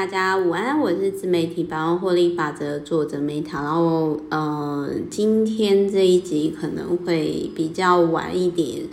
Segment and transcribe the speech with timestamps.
[0.00, 8.84] 大家午安，我是自媒体百万获利法则作者 Meta，然后呃，今天这一集可能会比较晚一点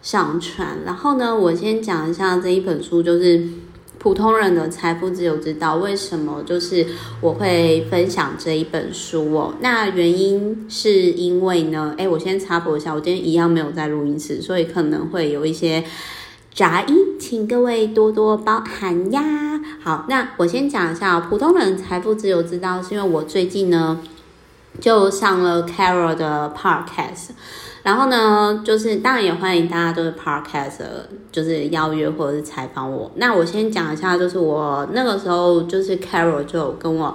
[0.00, 3.46] 上传，然后呢，我先讲一下这一本书，就是
[3.98, 5.76] 普通人的财富自由之道。
[5.76, 6.86] 为什么就是
[7.20, 9.54] 我会分享这一本书哦？
[9.60, 15.84] 那原因是因为呢，诶，我先插播一下，我今天一样没有在录音室，所以可能会有一些。
[16.56, 19.60] 杂音，请各位多多包涵呀。
[19.84, 24.00] 好，那我先讲一下普通人财富自由之道，是因为我最近呢
[24.80, 27.32] 就上了 Carol 的 Podcast，
[27.82, 30.78] 然后呢，就是当然也欢迎大家都是 Podcast，
[31.30, 33.10] 就是邀约或者是采访我。
[33.16, 37.14] 那我先讲一下，就是我那个时候就是 Carol 就有跟我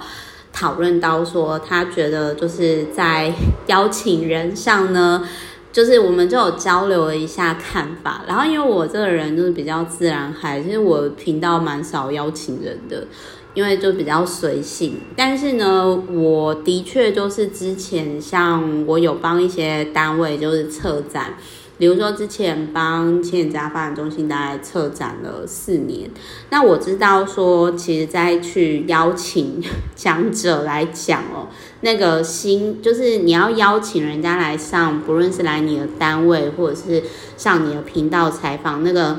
[0.54, 3.34] 讨论到说，他觉得就是在
[3.66, 5.28] 邀请人上呢。
[5.72, 13.08] 就是我们就有交流了一下看法，然后因为我这个人就是比较自然嗨，其实我频道蛮少邀请人的，
[13.54, 15.00] 因为就比较随性。
[15.16, 21.36] 但是呢，我的确就是之前像我有帮一些单位就是策展。
[21.82, 26.08] 比如说，之前帮青年家发展中心大概策展了四年，
[26.52, 29.60] 那我知道说，其实再去邀请
[29.96, 31.48] 讲者来讲哦，
[31.80, 37.02] 那个心就是你要邀请人家来上，不论是来你的单位，或者是
[37.36, 39.18] 上你的频道采访，那个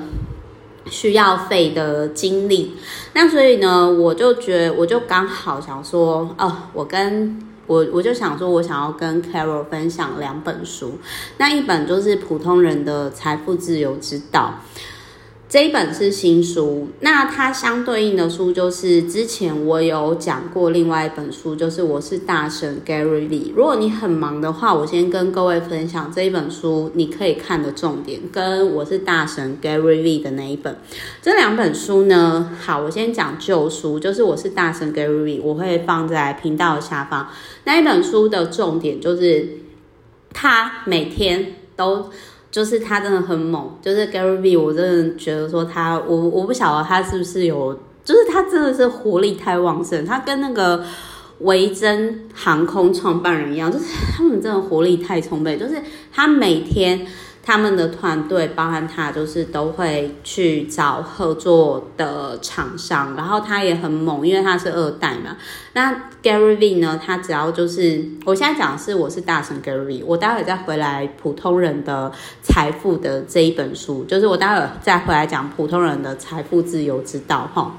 [0.87, 2.77] 需要费的精力。
[3.15, 7.49] 那所以呢，我就觉得，我就刚好想说，哦，我跟。
[7.67, 10.99] 我我就想说，我想要跟 Carol 分享两本书，
[11.39, 14.55] 那一本就是《普通人的财富自由之道》。
[15.53, 23.53] 这一本是新书，那它相对应的书就是之前我有讲过另外一本书，就是我是大神 Gary Vee。
[23.55, 30.75] 如果你很忙的话，我先跟各位分享这一本书你可以看的重点，跟我是大神 Gary Vee 的那一本。
[31.21, 37.29] 这两本书呢，好，我先讲旧书，就是我是大神 Gary Vee，我会放在频道下方。
[37.65, 39.59] 那一本书的重点就是
[40.33, 42.09] 他每天都。
[42.53, 50.85] 就是他真的很猛，就是 Gary V，我真的觉得说他，我我不晓得他是不是有，就是他真的是活力太旺盛，他跟那个
[51.41, 55.83] 维珍航空创办人一样，就是他们真的活力太充沛，就是
[56.13, 57.05] 他每天。
[57.45, 65.37] 他们的团队包含他，就是都会去找合作的厂商，然后他也很猛，因为他是二代嘛。
[65.73, 65.93] 那
[66.23, 67.01] Gary Vee 呢？
[67.05, 77.75] 他只要就是，我现在讲的是我是大神 Gary 我待会再回来普通人的财富的这一本书，就是我待会再回来讲普通人的财富自由之道哈。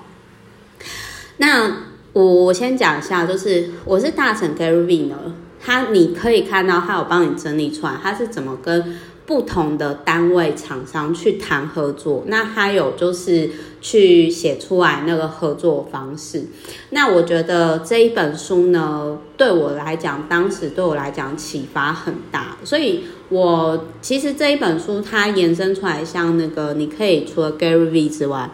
[1.37, 1.71] 那
[2.11, 5.15] 我我先讲一下，就是我是大神 Gary Vee 呢，
[5.61, 8.99] 他你可以看到他有帮你整理出来，他是怎么跟。
[9.25, 16.43] 不同的单位厂商去谈合作，那还有就是去写出来那个合作方式。
[16.89, 22.57] 那我觉得这一本书呢，对我来讲，当时对我来讲启发很大。
[22.65, 28.49] 所以我其实这一本书它延伸出来，像那个你可以除了 Gary V 之外，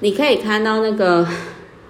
[0.00, 1.28] 你可以看到那个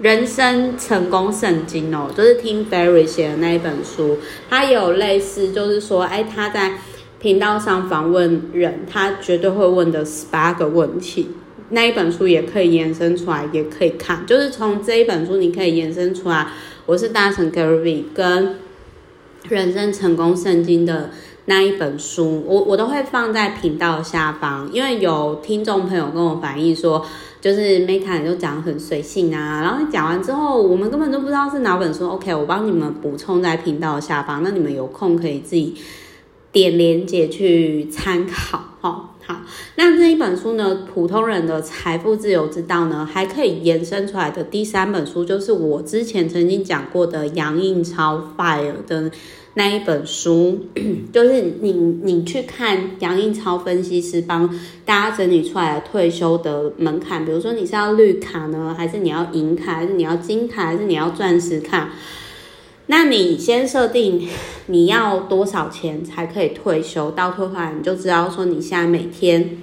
[0.01, 4.19] 人生成功圣经哦，就是 Tim Ferriss 写的那一本书，
[4.51, 6.73] 它有类似，就是说，哎，他在。
[7.19, 11.28] 频道上访问人，他绝对会问的十八个问题，
[11.71, 14.25] 那一本书也可以延伸出来，也可以看。
[14.27, 16.47] 就是从这一本书，你可以延伸出来。
[16.84, 18.56] 我是大神 Gary 跟
[19.49, 21.10] 人生成功圣经的
[21.47, 27.04] 那一本书，我我都会放在频道下方，因为有听众朋友跟我反映说，
[27.41, 32.09] 就是 Meta 就讲很随性啊，然后你讲完之后，我们根本就不知道是哪本书。
[32.10, 35.75] OK，我帮你们补充在频道下方，那你们有空可以自己。
[36.56, 39.43] 点连接去参考，好，好。
[39.75, 49.11] 那这一本书呢，普通人的财富自由之道呢，还可以延伸出来的第三本书，就是我之前曾经讲过的杨应超 Fire 的
[49.53, 50.61] 那一本书，
[51.12, 54.49] 就是你你去看杨应超分析师帮
[54.87, 61.91] 大家整理出来的退休的门槛，比如说你是要绿卡呢，还是你要银卡，还是你要金卡，还是你要钻石卡？
[62.86, 64.28] 那你先设定
[64.66, 69.59] 你要多少钱才可以退休，到退回来你就知道说你现在每天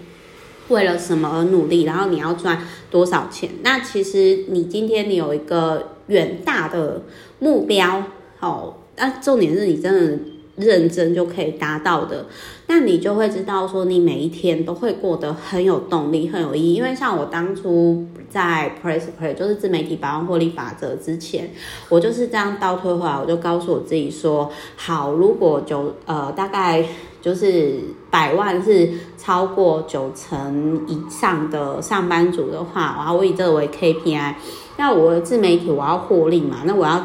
[0.68, 3.50] 为了什么而努力，然后你要赚多少钱。
[3.62, 7.04] 那其实你今天你有一个远大的
[7.40, 8.04] 目标，
[8.40, 10.20] 哦，那重点是你真的。
[10.56, 12.28] 认真就可以达到的，
[12.68, 16.76] 那你就会知道说，你每一天都会过得很有动力、很有意义。
[16.76, 21.50] 因为像我当初在 Press Play，就是自媒体百万获利法则之前，
[21.90, 26.86] 我就是这样倒退回来，我就告诉我自己说，好，如果就呃大概
[27.20, 27.80] 就是
[28.12, 34.36] 百万是超过九成以上的上班族的话，然后我以这为 KPI，
[34.78, 37.04] 那我自媒体我要获利嘛，那我要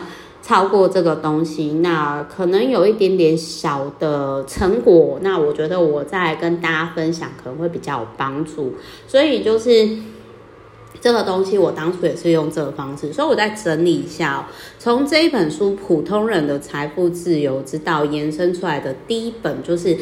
[0.48, 8.72] 超过这个东西，那可能有一点点小的成果，那我觉得我再跟大家分享可能会比较有帮助，
[9.06, 9.88] 所以就是。
[11.00, 14.44] 这个东西我当初也是用这个方式，所以我再整理一下哦。
[14.80, 19.96] 从这一本书《普通人的财富自由之道》延伸出来的第一本就是。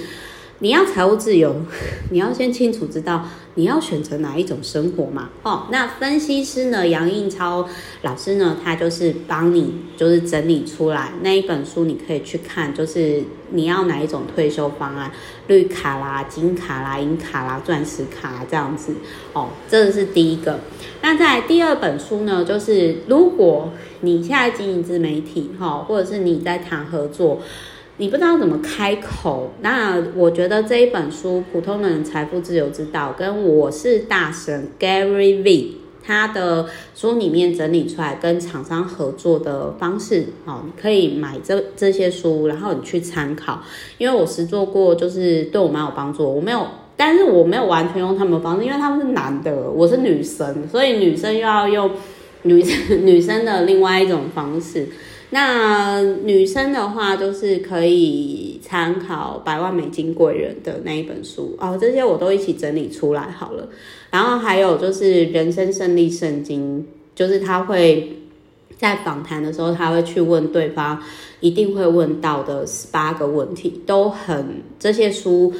[0.60, 1.54] 你要财务自由，
[2.10, 3.26] 你要先清楚知道
[3.56, 5.28] 你要选择哪一种生活嘛。
[5.42, 7.68] 哦，那分析师呢，杨应超
[8.02, 15.10] 老师呢，他就是帮你就是整理出来那一本书，你可以去看，就是你要哪一种退休方案，
[15.48, 18.94] 绿卡啦、金卡啦、银卡啦、钻石卡啦这样子。
[19.32, 20.60] 哦，这是第一个。
[21.02, 27.40] 那在第二本书呢，就是如果你现在经营自媒体，哈，或者是你在谈合作。
[27.98, 35.70] 你不知道怎么开口，那我觉得这一本书《普通人财富自由之道》跟我是大神 Gary V
[36.04, 43.62] 他的书里面整理出来跟厂商合作的方式，哦，你可以买这这些书，然后你去参考。
[43.96, 46.22] 因为我实做过，就是对我蛮有帮助。
[46.22, 46.66] 我没有，
[46.98, 51.90] 但是我没有完全用他们的方式，因为他们是男的，我是女生，所以女生又要用
[52.42, 54.86] 女生 女生的另外一种方式。
[55.38, 63.68] 那女生的话，就是可以参考《百万美金贵人》的那一本书哦，这些我都一起整理出来好了。
[64.10, 66.80] 然后还有就是《人生胜利圣经》，
[67.14, 68.16] 就是他会
[68.78, 71.02] 在访谈的时候，他会去问对方
[71.40, 75.52] 一定会问到的十八个问题，都很这些书，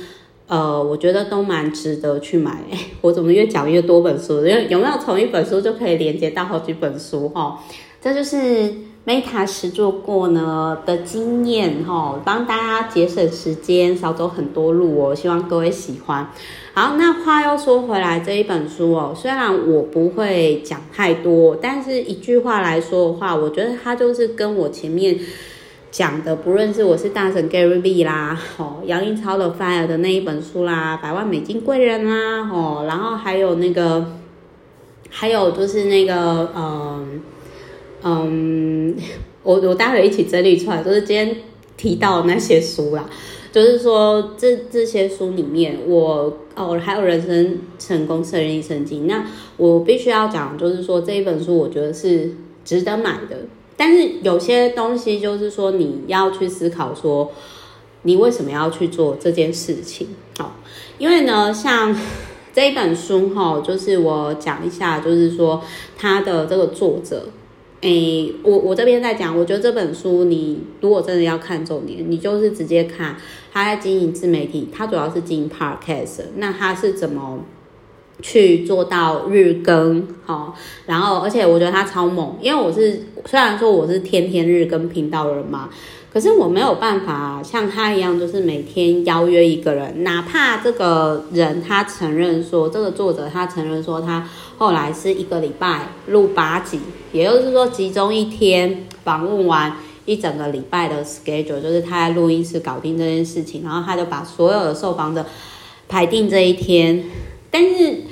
[0.46, 2.62] 呃，我觉得都蛮值得去买。
[3.02, 4.36] 我怎么越讲越多本书？
[4.46, 7.28] 有有没有从一本书就可以连接到好几本书？
[7.28, 7.62] 哈，
[8.00, 8.72] 这就是。
[9.06, 15.14] Meta 实作过呢的经验哈，帮大家节省时间，少走很多路哦。
[15.14, 16.28] 希望各位喜欢。
[16.74, 25.16] 好，那话又说回来，这一本书哦，虽然我不会讲太多，但是一句话来说的话，我觉得它就是跟我前面
[25.92, 34.04] 讲的，不论是我是大神 Gary V 啦，哦，杨英超的 Fire 的那一本书啦，百万美金贵人啦，哦，然后还有那个，
[35.08, 37.20] 还有就是那个，嗯。
[38.08, 38.94] 嗯，
[39.42, 41.38] 我我待会一起整理出来，就是今天
[41.76, 43.10] 提到那些书啦，
[43.50, 49.26] 就是说这这些书里面我，哦还有人生成功胜利圣经，那
[49.56, 52.30] 我必须要讲，就是说这一本书我觉得是
[52.64, 53.38] 值得买的，
[53.76, 57.32] 但是有些东西就是说你要去思考说，
[58.02, 60.06] 你为什么要去做这件事情？
[60.38, 60.52] 哦，
[60.98, 61.92] 因为呢，像
[62.54, 65.60] 这一本书哈，就是我讲一下，就是说
[65.98, 67.30] 它的这个作者。
[67.82, 73.16] 诶、我我这边在讲，我觉得这本书你如果真的要看重点，你就是直接看
[73.52, 77.40] 他在经营自媒体，他主要是经营 Podcast，那他是怎么
[78.22, 80.08] 去做到日更？
[80.24, 80.56] 好，
[80.86, 85.68] 然后而且我觉得他超猛，因为我是虽然说我是天天日更频道人嘛。
[86.12, 94.26] 可是我没有办法像他一样，就是每天邀约一个人，哪怕这个人他承认说，这个作者他承认说，他
[94.56, 96.80] 后来是一个礼拜录八集，
[97.12, 99.76] 也就是说集中一天访问完
[100.06, 105.26] 一整个礼拜的 schedule，就是他在录音室搞定这件事情，然后他就把所有的受访者
[105.88, 107.04] 排定这一天，
[107.50, 108.02] 但是。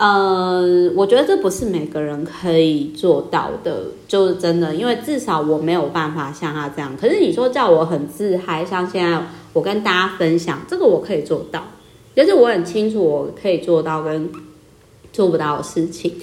[0.00, 6.96] 呃，我觉得这不是每个人可以做到的，就是真的，因为至少我没有办法像他这样。
[6.98, 11.64] 可是你说叫我很自嗨，像现在我跟大家分享这个，我可以做到，
[12.16, 14.30] 就是我很清楚我可以做到跟
[15.12, 16.14] 做不到的事情。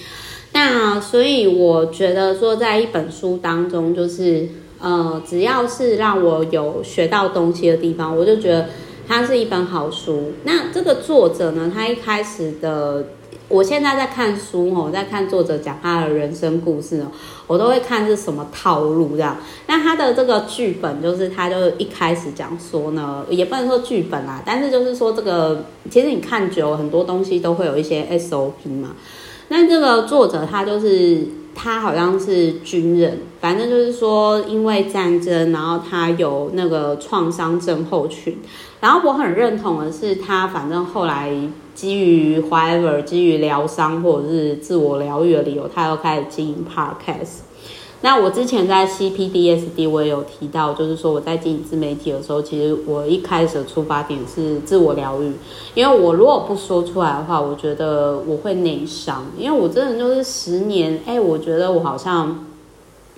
[0.53, 8.69] 那所以我觉得说，在一本书当中，就是呃，只要是让我有学到东西的地方，我就觉得
[9.07, 10.31] 它是一本好书。
[10.45, 13.09] 那这个作者呢，他一开始的。
[13.49, 17.07] 我现在在看书哦，在看作者讲他的人生故事哦，
[17.47, 19.37] 我都会看是什么套路这样。
[19.67, 28.95] 那他的这个剧本就是，他就一开始讲说呢，也不能说剧本啦，但是就是说这个，其实你看久很多东西都会有一些 SOP 嘛。
[29.47, 31.25] 那这个作者他就是
[31.57, 38.37] 他好像是军人，反正就是说因为战争，然后他有那个创伤症候群。
[38.79, 41.35] 然后我很认同的是，他反正后来。
[41.77, 47.41] 基于 whatever，基于疗伤或者是自我疗愈的理由，他又开始经营 podcast。
[48.01, 55.33] 那我之前在 CPDSD 我也有提到，就是说我在经营自媒体的时候，其实我一开始的出发点是自我疗愈，
[55.73, 62.45] 因为我如果不说出来的话，我觉得我会内伤，因为我真的就是十年，哎，我觉得我好像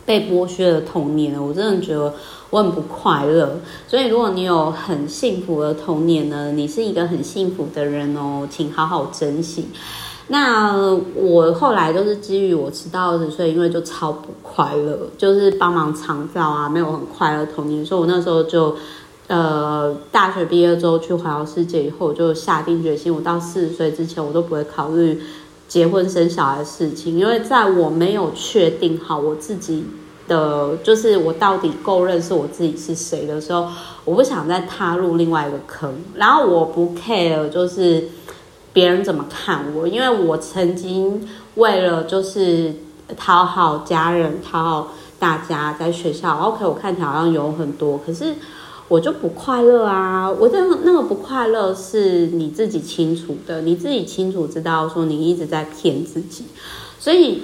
[0.06, 2.14] 被剥削的童年，我真的觉得
[2.50, 3.60] 我很不快乐。
[3.86, 9.68] 所以，如果你有很幸福的童年呢，你是一个很幸福的人哦，请好好珍惜。
[10.32, 18.76] 那我后来就是基于我直到二十岁，因为就超不快乐，就是帮忙长照啊，没有很快乐童年，所以我那时候就，
[19.28, 25.20] 呃，大学毕业之后去环游世界以后，就下定决心，我到四十岁之前，我都不会考虑
[25.68, 29.84] 结婚生小孩的事情，因为在我没有确定好我自己
[30.28, 33.68] 的，就是我到底够认识我自己是谁的时候，
[34.06, 35.92] 我不想再踏入另外一个坑。
[36.14, 38.08] 然后我不 care，就是
[38.80, 42.74] 别人怎么看我，因为我曾经为了就是
[43.18, 44.88] 讨好家人、讨好
[45.20, 48.36] 大家，在学校，OK，我看起来好像有很多，可是。
[48.88, 50.28] 我就不快乐啊！
[50.28, 56.46] 我那那个不快乐是你自己清楚的，你自己清楚知道说你一直在骗自己，
[56.98, 57.44] 所以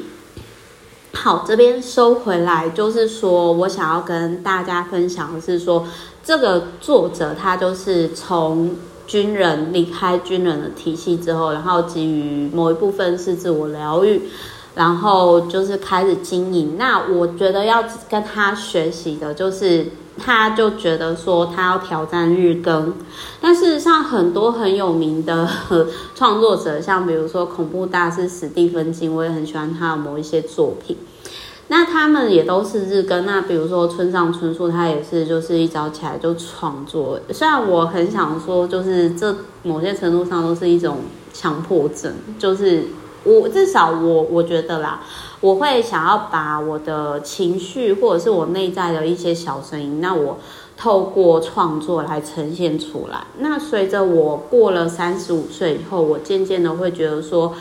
[1.13, 5.85] 好，这边收回来，就是说我想要跟大家分享的是说，
[6.23, 8.71] 这个作者他就是从
[9.07, 14.21] 军人离开军人的体系之后，然后基于某一部分是自我疗愈，
[14.75, 16.75] 然后就是开始经营。
[16.77, 19.87] 那我觉得要跟他学习的就是。
[20.17, 22.93] 他就觉得说他要挑战日更，
[23.41, 25.45] 但事实上很多很有名的
[26.15, 30.95] 创作者，像比如说恐怖大师史蒂芬金，我也很喜欢他的某一些作品。
[31.67, 33.25] 那他们也都是日更。
[33.25, 37.19] 那比如说村上春树，他也是就是一早起来就创作。
[37.31, 40.97] 虽然我很想说，就是这某些程度上都是一种
[41.33, 42.85] 强迫症，就是
[43.23, 45.01] 我至少我我觉得啦。
[45.41, 50.39] 我会想要把我的情绪，或者是我内在的一些小声音，那我
[50.75, 53.25] 透过创作来呈现出来。
[53.37, 57.53] 那随着我过了三十五岁以后，我渐渐的会觉得说，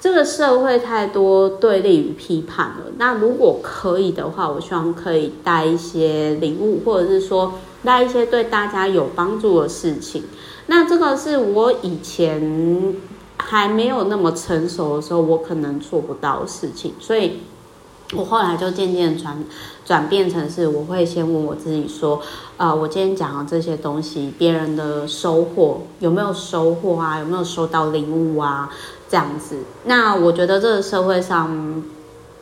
[0.00, 2.86] 这个社会太多对立与批判了。
[2.96, 7.52] 那如果可以的话，我希望可以带一些礼物，或者是说
[7.84, 10.24] 带一些对大家有帮助的事情。
[10.66, 12.96] 那这个是我以前。
[13.42, 17.38] 还没有那么成熟的时候，我可能做不到的事情，所以
[18.14, 19.42] 我后来就渐渐转
[19.84, 22.20] 转变成是，我会先问我自己说，
[22.58, 27.18] 呃，我今天讲的这些东西，别人的收获有没有收获啊？
[27.18, 28.70] 有没有收到礼物啊？
[29.10, 31.82] 这样子，那我觉得这个社会上。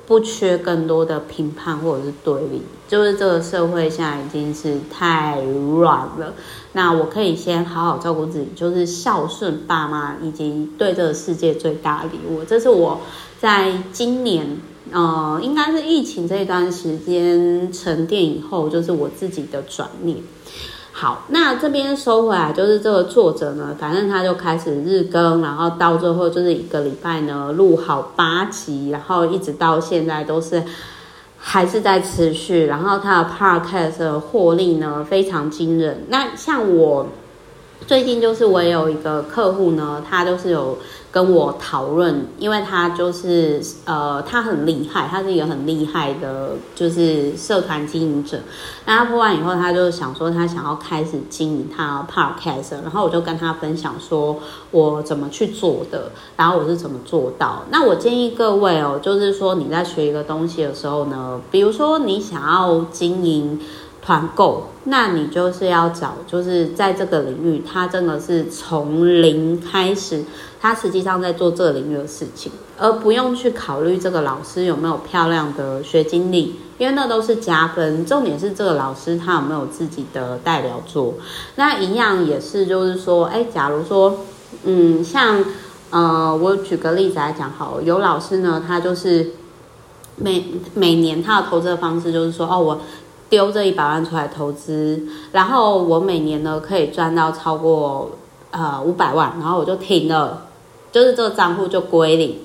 [0.08, 6.32] 不缺更多的评判或者是对立，就是这个社会现在已经是太乱了。
[6.72, 12.42] 那我可以先好好照顾自己，就是孝顺爸妈，以及对这个世界最大的礼物。
[12.42, 13.02] 这是我
[13.38, 14.56] 在今年，
[14.92, 20.16] 呃，应该是疫情这一段时间沉淀以后，就是我自己的转念。
[21.00, 30.60] 好，那这边收回来，就是这个作者呢，反正他就开始日更，然后到最后就是一个礼拜呢录好八集，然后一直到现在都是
[31.38, 36.04] 还是在持续，然后他的 podcast 的获利呢非常惊人。
[36.08, 37.06] 那像我
[37.88, 40.78] 最近就是我有一个客户呢，他就是有。
[41.10, 48.40] 跟我讨论，因为他就是呃，他很厉害，他是一个很厉害的，就是社团经营者。
[48.84, 54.36] 那他播完以后，他就想说，他想要开始经营他 podcast，然后我就跟他分享说
[54.70, 57.64] 我怎么去做的，然后我是怎么做到。
[57.70, 63.58] 那我建议各位哦，就是说你在学一个东西的时候呢，比如说你想要经营。
[64.08, 70.24] 团购，那你就是要找，就是在这个领域，他真的是从零开始，
[70.58, 78.06] 他实际上在做这个领域的事情，而不用去考虑这个老师有没有漂亮的学经历，因为那都是加分。
[78.06, 81.12] 重点是这个老师他有没有自己的代表作。
[81.56, 84.20] 那一样也是，就是说，哎，假如说，
[84.64, 85.44] 嗯，像，
[85.90, 89.32] 呃，我举个例子来讲好，有老师呢，他就是
[90.16, 92.80] 每每年他的投资的方式就是说，哦，我。
[93.28, 98.10] 丢这一百万出来投资，然后我每年呢可以赚到超过
[98.50, 100.46] 呃五百万，然后我就停了，
[100.90, 102.36] 就是这个账户就归零，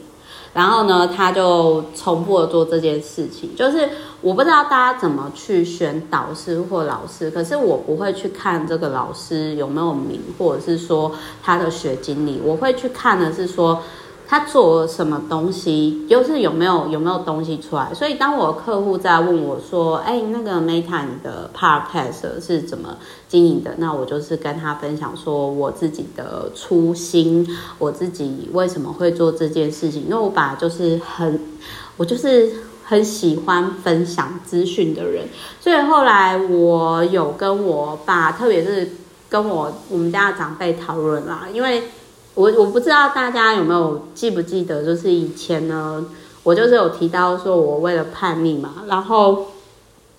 [0.54, 3.90] 然后呢他就重复做这件事情，就是
[4.22, 11.12] 我不知道大家怎么去选导师或老师，可是我不会去看这个老师有没有名，或者是说
[11.42, 13.82] 他的学经历，我会去看的是说。
[14.28, 17.94] 他做了什么东西，就是有没有有没有东西出来。
[17.94, 30.06] 所以当我客户在问我说：“哎，那个 Meta 你的 Podcast 是怎么经营的？”那我就是跟他分享说我自己的初心，我自己为什么会做这件事情。
[30.06, 31.40] 因为我爸就是很，
[31.98, 32.52] 我就是
[32.84, 35.28] 很喜欢分享资讯的人。
[35.60, 38.90] 所以后来我有跟我爸，特别是
[39.30, 41.84] 跟我我们家的长辈讨论啦，因为。
[42.36, 46.06] 我我不知道大家有没有记不记得，就是以前呢，
[46.42, 49.48] 我就是有提到说，我为了叛逆嘛，然后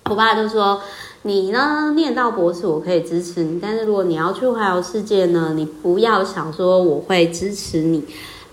[0.09, 0.81] 我爸就说
[1.23, 8.03] ：“你呢，念到博士我可以支持你，但是如果你要去环游世界呢，你不要想说我会支持你。”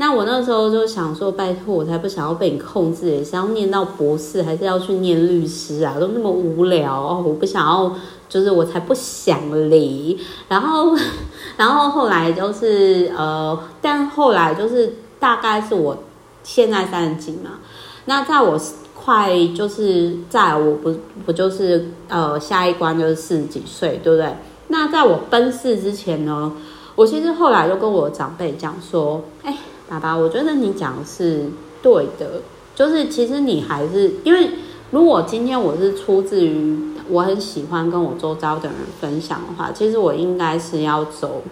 [0.02, 5.94] 那我那时候就想说：“拜托，我才不想要被你控制，也是要念到博士，还是要去念律师啊？
[6.00, 7.94] 都那么无聊，我不想要，
[8.28, 9.38] 就是我才不想
[9.70, 10.18] 离。”
[10.50, 10.92] 然后，
[11.56, 15.96] 然后后来就是呃，但后来就是大概是我
[16.42, 17.60] 现在三十几嘛，
[18.06, 18.60] 那在我。
[19.04, 20.94] 快就是在我不
[21.26, 24.32] 不就是呃下一关就是四十几岁，对不对？
[24.68, 26.52] 那在我奔四之前呢，
[26.94, 29.58] 我其实后来就跟我长辈讲说，哎，
[29.88, 31.50] 爸爸，我觉得你讲是
[31.82, 32.42] 对的，
[32.74, 34.50] 就是其实你还是因为
[34.90, 41.42] 如果今天我是出自于我很喜欢跟我周遭的人分享的话，其实我应该是要走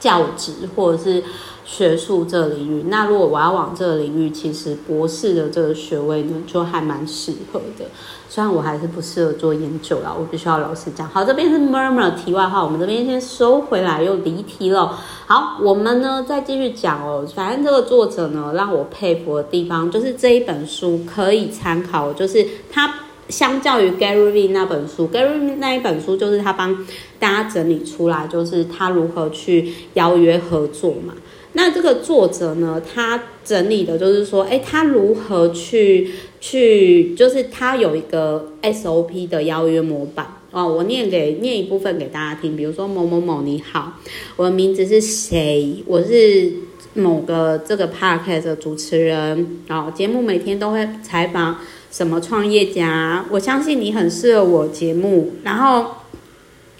[0.00, 1.22] 教职或者是。
[1.66, 7.84] 学术这领域，那如果我要往这个领域，其实博士的这个学位呢，就还蛮适合的。
[8.28, 11.08] 虽然我还是不适合做研究啦，我必须要老实讲。
[11.08, 14.96] 好，这边是 murmur 题外话，我们这边先收回来，又离题了。
[15.26, 17.26] 好，我们呢再继续讲哦。
[17.34, 22.94] 反正这个作者呢，让我佩服的地方，就是这一本书可以参考，就是他
[23.28, 26.86] 相较于 Gary V 那本书，Gary V 那一本书就是他帮
[27.18, 31.14] 大家整理出来，就是他如何去邀约合作嘛。
[31.58, 40.68] 那这个作者呢，他整理的就是说，哎，他如何去去，就是他有一个 SOP 的邀约模板哦。
[40.68, 43.94] 我念给念一部分给大家听，比如说某某某你好，
[44.36, 45.82] 我的名字是谁？
[45.86, 46.52] 我是
[46.92, 51.56] 某个这个 podcast 的主持人，哦，节目每天都会采访
[51.90, 55.86] 什么创业家，我相信你很适合我节目，然后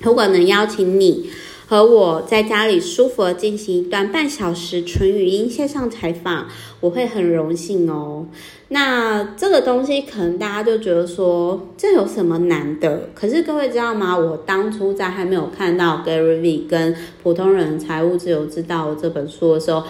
[0.02, 1.30] 如果能邀请你。
[1.68, 6.46] 和我在家里舒服的进行一段半小时纯语音线上采访，
[6.80, 8.26] 我会很荣幸哦。
[8.68, 13.08] 那这个东西可能大家就觉得说，这有什么难的？
[13.14, 14.16] 可是各位知道吗？
[14.16, 19.82] 我当初在还没有看到 Gary Vee 跟普通人财务自由之道这本书的时候，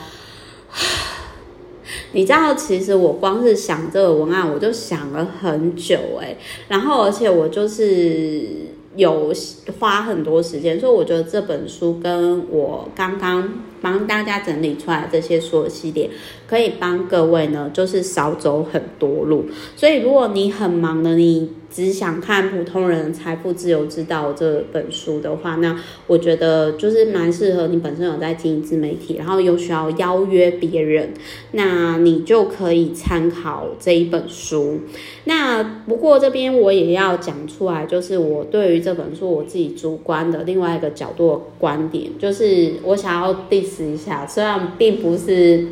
[2.12, 8.74] 你知道，其实我光是想这个文案，我就想了很久诶，然后而且我就是。
[8.96, 9.32] 有
[9.78, 13.48] 花很多时间，所以我觉得这本书跟我刚刚
[13.80, 16.10] 帮大家整理出来这些所有系列，
[16.48, 19.44] 可以帮各位呢，就是少走很多路。
[19.76, 31.12] 所以如果你很忙的，你只想看普通人财富自由之道这本书的话，那我觉得就是蛮适合你本身有在经营自媒体，然后又需要邀约别人，
[31.52, 34.80] 那你就可以参考这一本书。
[35.24, 45.66] 那不过这边我也要讲出来，就是我对于这本书我自己主观的另外一个角度的观点，就是我想要 diss 一下，虽然并不是。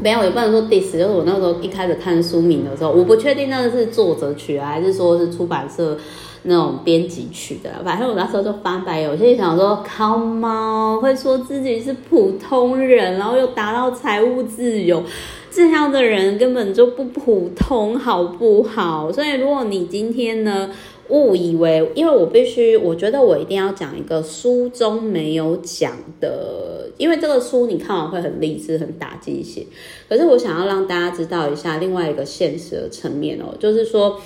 [0.00, 5.96] 没有，也不能说 dis，就是我那时候一开始看书名的时候，我不确定那个是作者取的，还是说是出版社
[6.44, 7.70] 那种编辑取的。
[7.84, 15.02] 反正我那时候就翻白眼，我心里想说，Come on，会说自己是普通人，然后又达到财务自由，
[15.50, 19.12] 这样的人根本就不普通，好不好？
[19.12, 20.70] 所以如果你今天呢，
[21.08, 29.66] 误以为，因为我必须，我觉得我一定要讲一个书中没有讲的，因为这个书你看完会很励志、很打鸡血。
[30.08, 34.20] 可是我想要让大家知道一下另外一个现实的层面哦，就是说，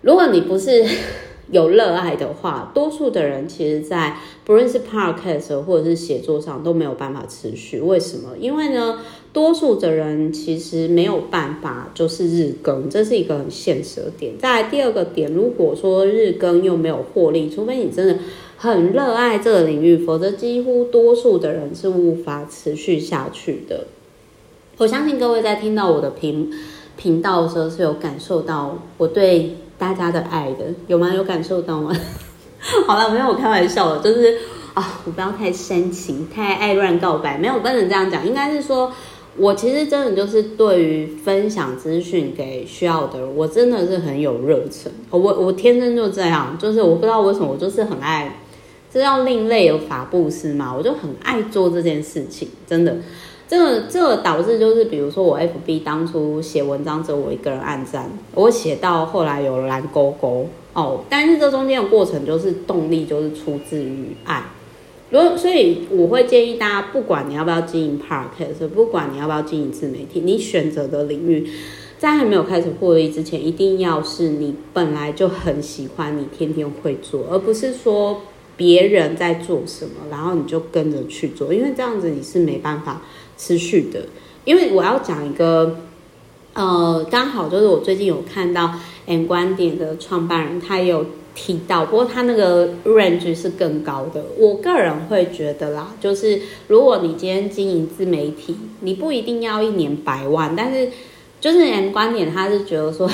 [0.00, 0.84] 如果你不是
[1.50, 7.80] 有热爱的话，多数的人其实，在不论是 podcast 或者是写作上都没有办法持续。
[7.80, 8.30] 为什么？
[8.40, 9.00] 因为呢，
[9.32, 14.38] 多数的人其实没有办法就是日更，这是一个很现实的点。
[14.38, 18.16] 再来第二个点，如果说日更又没有获利，除非你真的
[18.56, 23.86] 很热爱这个领域，否则几乎多数的人是无法持续下去的。
[24.78, 26.50] 我相信各位在听到我的频
[26.96, 29.56] 频道的时候，是有感受到我对。
[29.78, 31.12] 大家的爱的有吗？
[31.14, 31.92] 有感受到吗？
[32.86, 34.38] 好了，没有，开玩笑的，就是
[34.72, 38.90] 啊，我不要太煽情，太爱乱告白，没有，不能这样讲，应该是说，
[39.36, 48.40] 我其实真的就是对于分享资讯给需要的人，我真的是很有热忱，我我天生就这样，就是我不知道为什么，我就是很爱，
[48.94, 52.96] 这叫另类有法布施嘛，我就很爱做这件事情，真的。
[53.48, 60.46] 这个这个导致就是，比如说我 FB 当初写文章只有我一个人按赞，我写到后来有蓝勾勾。
[60.72, 64.44] 哦，但是这中间的过程就是动力就是出自于爱，
[65.10, 71.48] 如果所以我会建议大家，不管你要不要经营 Podcast，不管你要不要经营自媒体，你选择的领域
[71.98, 78.22] 在还没有开始获利之前，一定要是你本来就很喜欢，你天天会做，而不是说
[78.56, 83.02] 别人在做什么，然后你就跟着去做，因为这样子你是没办法。
[83.36, 84.00] 持续的，
[84.44, 85.80] 因为我要讲一个
[86.52, 88.72] 呃，刚好就是我最近有看到
[89.06, 94.24] M 观点的创办人，他有提到，不过他那个 range 是更高的。
[94.38, 100.88] 我个人会觉得啦，就是如果你今天经营自媒体，你不一定要一年百万，但是
[101.40, 103.10] 就是 M 观点他是觉得说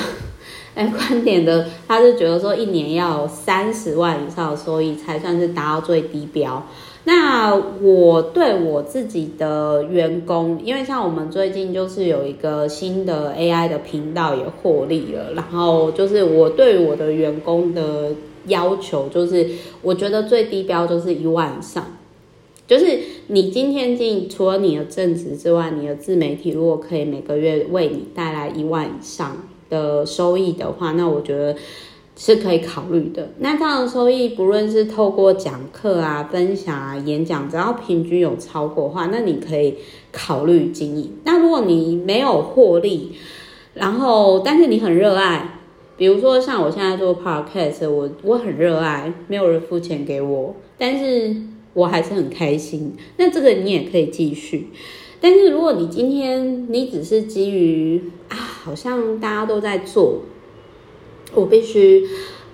[0.75, 6.65] ，M 观点的他是觉得说一年要有三十万以上的收益才算是达到最低标。
[7.03, 18.11] 那我对我自己的员工，因为像我们最近就是有一个新的 AI 的频道也获利了，然后就是我对我的员工的
[18.45, 19.47] 要求，就是
[19.81, 21.83] 我觉得最低标就是一万以上，
[22.67, 29.37] 就是你今天进，除了你的正职之外，你的自媒体如果可以每个月为你带来一万以上
[29.71, 31.55] 的收益的话，那我觉得。
[32.13, 33.29] 是可以考虑的。
[33.39, 39.75] 那这样的收益，不论是透过讲课啊、分享啊、演讲，只要平均有超过的话，那你可以
[40.11, 41.13] 考虑经营。
[41.23, 43.13] 那如果你没有获利，
[43.73, 45.61] 然后但是你很热爱，
[45.97, 51.35] 比如说像我现在做 podcast，我我很热爱，没有人付钱给我，但是
[51.73, 52.93] 我还是很开心。
[53.17, 54.67] 那这个你也可以继续。
[55.21, 60.23] 但是如果你今天你只是基于啊，好像大家都在做。
[61.33, 62.05] 我必须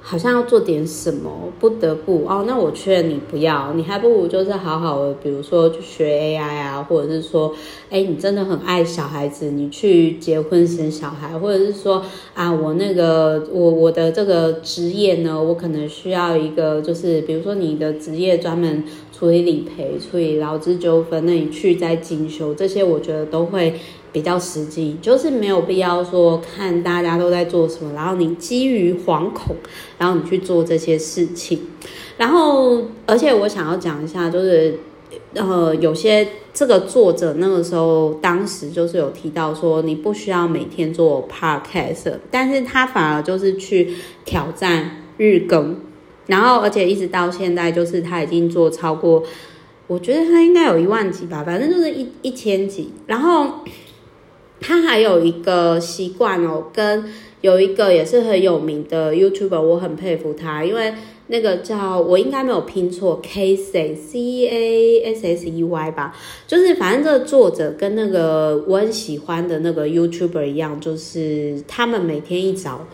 [0.01, 2.45] 好像要做点什么，不得不哦。
[2.47, 7.55] 那我劝你不要，你还不如就是好好的，比如说去学 AI 啊，或者是说，
[7.89, 18.83] 哎，你真的很爱小孩子，你去结婚生小孩，或者是说啊，我那个我我的这个职业呢，我可能需要一个，就是比如说你的职业专门
[19.17, 23.73] 处理理赔、处理劳资纠纷，那你去再进修，这些我觉得都会。
[24.13, 29.55] 比较实际，就是没有必要说看大家都在做什么，然后你基于惶恐，
[29.99, 31.59] 然后你去做这些事情。
[32.17, 34.79] 然后，而且我想要讲一下，就是
[35.33, 43.93] 呃，有些这个作者那个时候当时就是有提到说，你不需要每天做 podcast，但是他反而就是去
[44.25, 45.75] 挑战日更，
[46.27, 49.23] 然后而且一直到现在，就是他已经做超过，
[49.87, 53.65] 我觉得他应该有一万集吧，反正就是一一千集，然后。
[54.59, 57.05] 他还有一个习惯哦，跟
[57.41, 60.95] 有一个也是很有名的 YouTuber，我很佩服他，因为
[61.27, 72.87] 那个叫我应该没有拼错 k s C A S S E Y 吧，就是反正这个作者跟那个我很喜欢的那个 YouTuber 一样，就是他们每天一早。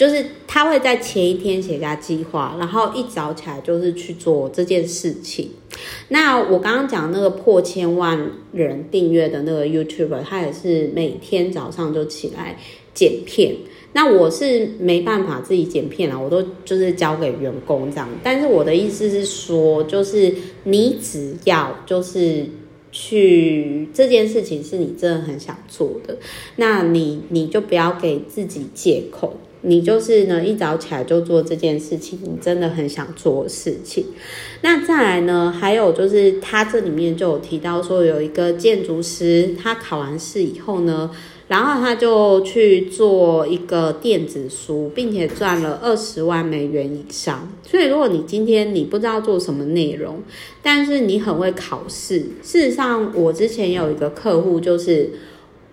[0.00, 5.50] 就是他会在前一天写下计划，然后一早起来就是去做这件事情。
[6.08, 8.18] 那我刚刚讲那个破千万
[8.50, 12.56] 人订阅的那个 YouTuber，他也是每天早上就起来
[12.94, 13.54] 剪片。
[13.92, 18.08] 那我是没办法自己剪片啊，我都就是交给员工这样。
[18.22, 20.34] 但是我的意思是说，就是
[20.64, 22.46] 你只要就是
[22.90, 26.16] 去这件事情是你真的很想做的，
[26.56, 29.36] 那你你就不要给自己借口。
[29.62, 34.06] 你就是呢，一早起来就做这件事情，你真的很想做事情。
[34.62, 41.10] 那再来呢，还有就是他这里面就有提到说，有一个建筑师，他考完试以后呢，
[41.48, 47.52] 然后他就去做一个电子书，并且赚了二十万美元以上。
[47.62, 50.22] 所以，如果你今天你不知道做什么内容，
[50.62, 55.10] 但是你很会考试，事实上，我之前有一个客户，就是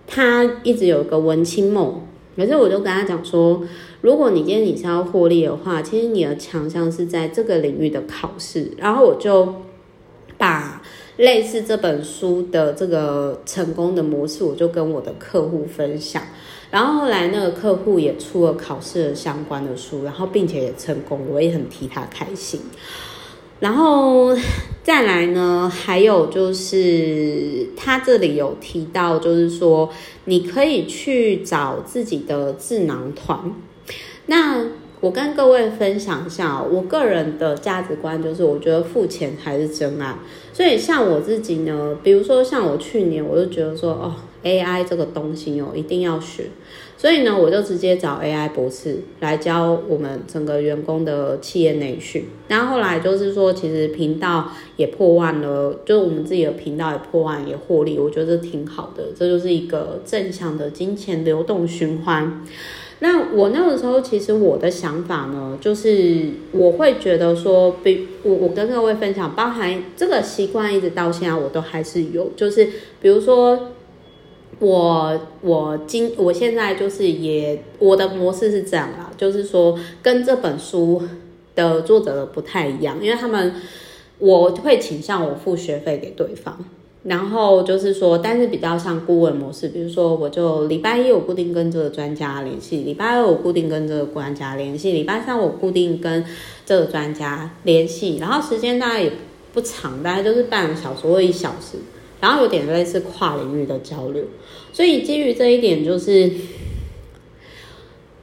[0.06, 2.02] 他一直有一个文青梦。
[2.38, 3.60] 可是我就跟他讲说，
[4.00, 8.70] 如果你今天你是要获利的话，其实你的强项是在这个领域的考试。
[8.76, 9.52] 然后我就
[10.38, 10.80] 把
[11.16, 16.22] 类似这本书的这个成功的模式，我就跟我的客户分享。
[16.70, 22.60] 然后后来那个客户也出了考试的相关的书，然后并且也成功，我也很替他开心。
[23.60, 24.36] 然后
[24.82, 29.90] 再来呢，还有就是他这里有提到，就是说
[30.24, 33.38] 你可以去找自己的智囊团。
[34.26, 34.64] 那
[35.00, 40.16] 我跟各位分享一下，我个人的价值观就是，我觉得付钱才是真爱。
[40.52, 46.44] 所以像我自己呢，比如说像我去年，我就觉得说，哦，AI 这个东西哦，一定要学。
[47.00, 52.24] 所以呢，我就直接找 AI 博士来教我们整个员工的企业内训。
[52.48, 59.04] 然后后来就是说，其实频道也破万了，就是我们自己的频道也破万，也获利，我觉得挺好的。
[59.16, 62.44] 这就是一个正向的金钱流动循环。
[62.98, 72.66] 那我那个时候，其实我的想法呢，就是我会觉得说，比我我跟各位分享，包含这个习惯一直到现在，我都还是有，就是
[73.00, 73.68] 比如说。
[74.60, 81.02] 我我今我现在就是也我的模式是这样啦，就是说跟这本书
[81.54, 83.54] 的作者不太一样，因为他们
[84.18, 86.58] 我会倾向我付学费给对方，
[87.04, 96.24] 然后就是说，但是比较像顾问模式，比如说我就礼拜一我固定跟这个专家联系，礼拜二我固定跟这个专家联系，礼拜三我固定跟
[96.66, 99.12] 这个专家联系，然后时间大概也
[99.52, 101.78] 不长，大概就是半个小时或一小时，
[102.20, 104.24] 然后有点类似跨领域的交流，
[104.72, 106.30] 所以基于这一点就是。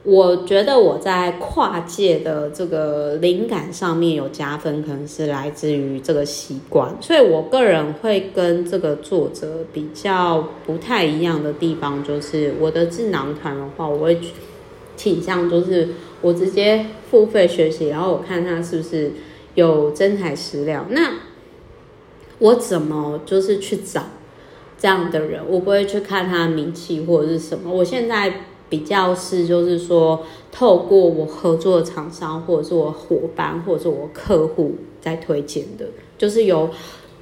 [0.08, 14.20] 我觉得我在跨界的这个灵感上面有加分，可能是来自于这个习惯，所以我个人会跟这个作者比较不太一样的地方，就是我的智囊团的话，我会
[14.94, 15.88] 倾向就是
[16.20, 19.10] 我直接付费学习，然后我看他是不是
[19.56, 20.86] 有真材实料。
[20.90, 21.14] 那
[22.38, 24.02] 我怎么就是去找
[24.78, 25.42] 这样的人？
[25.48, 27.72] 我不会去看他的名气或者是什么。
[27.72, 28.32] 我现在。
[28.68, 35.86] 比较是，就是说，透过我合作的厂商，或者是我伙伴，或者是我客户在推荐的，
[36.18, 36.68] 就是有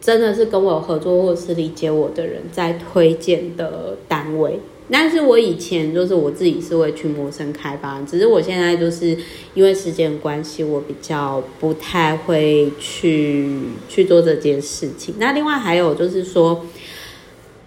[0.00, 4.58] 真的是跟我合作或者是理解我的人在推荐的单位。
[4.90, 9.16] 但是我以前就是我自己是会去陌生开发，只是我现在就是
[9.54, 13.48] 因为时间关系，我比较不太会去
[13.88, 15.14] 去做这件事情。
[15.18, 16.64] 那另外还有就是说。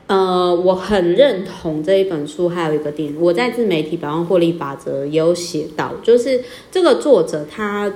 [0.10, 7.92] 呃，我很认同这一本书，还有一个点，我在自媒体百万获利法则也有写到，就是这个作者他，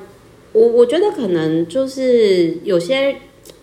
[0.52, 3.16] 我我觉得可能就是有些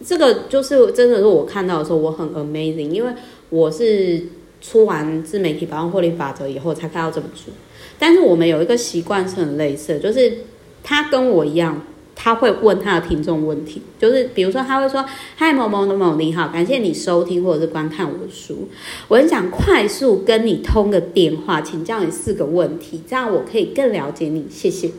[0.02, 3.12] 这个就是真的是我看到的时候，我很 amazing，因为
[3.50, 4.22] 我是
[4.60, 7.50] 出完自媒体百万获利法则以后才看到这本书，
[7.98, 10.38] 但是我们有一个习惯是很类似，就是
[10.82, 11.82] 他跟我一样。
[12.20, 15.06] 他会问他的听众问题，就是比如说他会说
[15.38, 18.68] ：“嗨，某某某某，你好，感谢你收听或者是观看我的书。
[19.06, 24.46] 我很想快速跟你通个电话，请教你四个问题，这样我可以更了解你。
[24.50, 24.90] 谢谢。”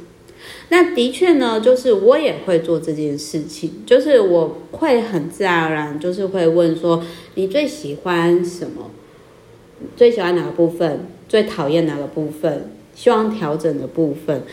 [0.69, 7.03] 那的确呢，就是我也会做这件事情，就是我会很自然而然，就是会问说
[7.35, 8.91] ：“你最喜欢什么？
[9.95, 11.07] 最喜欢哪个部分？
[11.27, 12.71] 最讨厌哪个部分？
[12.95, 14.43] 希望调整的部分？”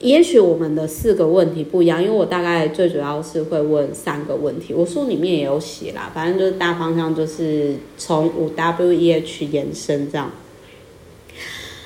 [0.00, 10.30] 也许我们的四个问题不一样，因为我大概最主要是会问三个问题，我书里面也有写啦，反正就是大方向就是从五 W E H 延伸这样。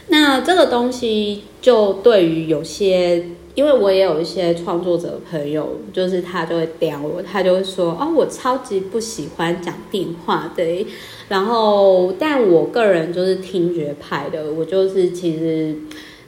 [0.09, 10.87] 那这个东西就对于有些，因为我也有一些创作者朋友，就是他就会刁我，他就会说哦，我超级不喜欢讲电话的，
[11.29, 15.75] 然后但我个人就是听觉派的，我就是其实。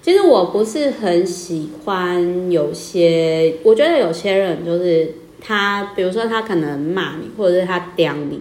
[0.02, 5.10] 其实我不是很喜欢有些，我觉得有些人就是
[5.40, 8.38] 他，比如说他可能骂你，或者是他刁你，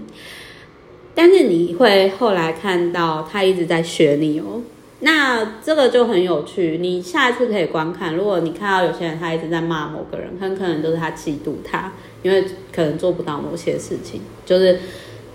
[1.15, 4.62] 但是你会后来看到他一直在学你哦，
[5.04, 6.80] 那这个就很有趣。
[6.82, 12.44] 你下一次可以观看，如果你看到有些人他一直在骂某个人，很可能就是他嫉妒他，因为
[12.76, 14.80] 可能做不到某些事情，就是。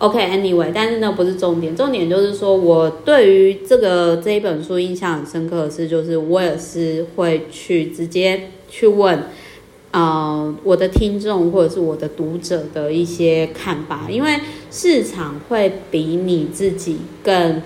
[0.00, 9.24] OK，anyway，但是那不是重点，重点就是说我对于这个这一本书印象很深刻的是，就是我也是会去直接去问，
[9.90, 14.38] 呃，我的听众或者是我的读者的一些看法，因为
[14.70, 17.60] 市场会比你自己更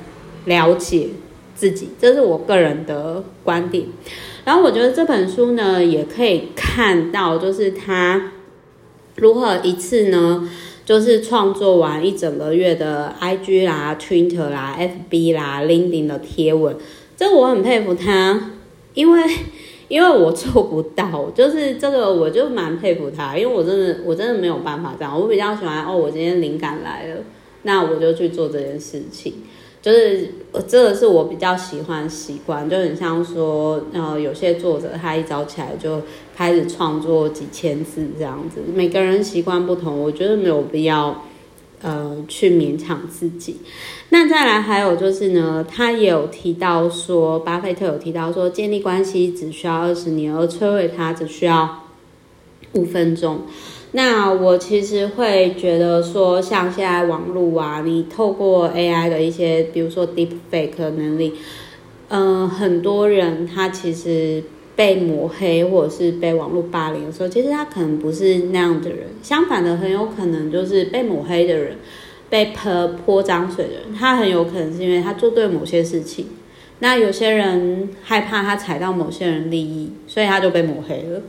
[0.47, 1.09] 了解
[1.63, 3.87] 自己，这是我个人的观点。
[4.45, 8.33] 然后我觉得这本书呢，也可以看到，就是他
[9.15, 10.51] 如何一次呢。
[10.85, 16.75] 就是创作完一整个月的 IG 啦、Twitter 啦、FB 啦、LinkedIn 的贴文，
[17.17, 18.51] 这我很佩服他，
[18.93, 19.23] 因为
[19.87, 27.19] 因为我做不到，就是这个我就蛮佩服他，因为我真的我真的没有办法这样，我比较喜欢哦，我今天灵感来了，
[27.63, 29.35] 那我就去做这件事情。
[29.83, 30.31] 就是
[30.69, 36.01] 这个是我比较喜欢习惯，就很像说，呃，有些作者他一早起来就
[36.37, 41.25] 开始创作几千字这样子，每个人习惯不同，我觉得没有必要，
[41.83, 43.57] 呃，去勉强自己。
[44.11, 51.83] 那再来还有就是呢，他也有提到说，巴菲特有提到说，建立关系只需要二十年，而摧毁它只需要
[52.75, 53.41] 五分钟。
[53.95, 61.35] 那我其实会觉得说，像现在网络啊，你透过 AI 的一些，比如说 Deepfake 的能力，
[62.09, 64.43] 嗯、很多人他其实
[64.75, 71.77] 被抹黑或者是被网络霸凌的时候，其实他可能不是那样的人，相反的，很有可能就是被抹黑的人，
[72.31, 76.29] 被泼泼脏水的人，他很有可能是因为他做对某些事情。
[76.79, 81.21] 那有些人害怕他踩到某些人利益，所以他就被抹黑了。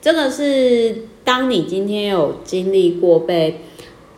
[0.00, 3.60] 这个是当你今天有经历过被，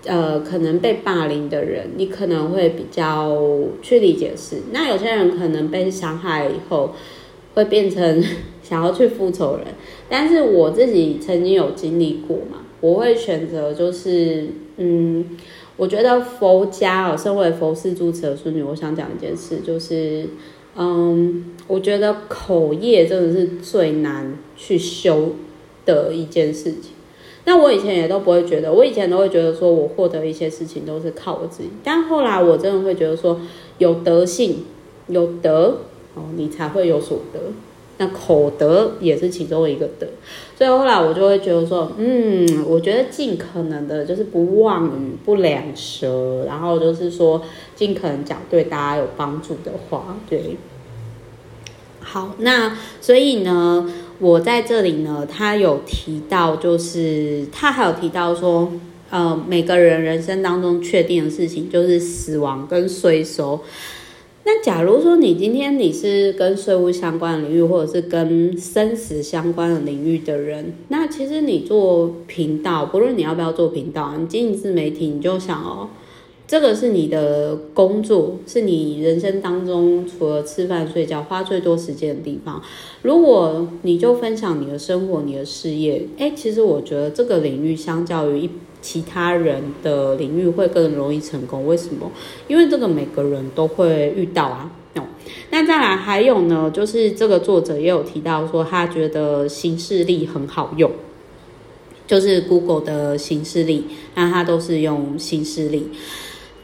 [0.04, 3.36] 呃，可能被霸凌的人，你可能会比较
[3.82, 4.62] 去理解是。
[4.72, 6.94] 那有些人可能被伤害以后，
[7.54, 8.22] 会变成
[8.62, 9.66] 想要去复仇人。
[10.08, 15.36] 但是我自己曾经有经历过嘛，我会选择就是，嗯，
[15.76, 20.28] 我觉得佛家哦，身为佛世主持的孙女，我想讲一件事，就是，
[20.76, 25.32] 嗯，我觉得口业真的是最难去修
[25.84, 26.92] 的一件事情。
[27.44, 33.40] 那我以前也都不会觉得，我以前都会觉得说我获得一些事情都是靠我自己，但后来我真的会觉得说，
[33.78, 34.64] 有德性，
[35.08, 35.78] 有德
[36.14, 37.40] 哦，你才会有所得。
[37.98, 40.06] 那口德也是其中一个德，
[40.56, 47.42] 所以后来我就会觉得说，嗯，我觉得尽可能的就是不妄语、不两舌，然后就是说
[47.76, 50.56] 尽可能讲对大家有帮助的话，对。
[52.00, 53.88] 好，那所以呢，
[54.22, 58.72] 我在这里呢，他有提到，就是他还有提到说，
[59.10, 63.58] 呃，每个人人生当中确定的事情就是死亡跟税收。
[64.44, 75.88] 那假如说你今天你是跟税务相关的领域，或者是跟生死相关的领域的人，那其实你做频道，不论你要不要做频道，你经营自媒体，你就想哦，
[76.52, 82.60] 这个是你的工作，是你人生当中除了吃饭睡觉花最多时间的地方。
[83.00, 88.50] 如果你就分享你的生活、你的事业，哎，其实我觉得这个领域相较于一。
[88.82, 92.10] 其他人的领域会更容易成功，为什么？
[92.48, 94.70] 因为这个每个人都会遇到啊。
[95.50, 100.90] 那再来还有呢，就是这个作者也有提到说，他觉得新势力很好用，
[102.08, 103.84] 就是 Google 的新势力，
[104.16, 105.86] 那他都是用新势力。